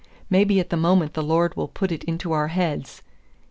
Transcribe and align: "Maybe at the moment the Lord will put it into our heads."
"Maybe 0.31 0.59
at 0.59 0.71
the 0.71 0.77
moment 0.77 1.13
the 1.13 1.21
Lord 1.21 1.55
will 1.55 1.67
put 1.67 1.91
it 1.91 2.03
into 2.05 2.31
our 2.31 2.47
heads." 2.47 3.03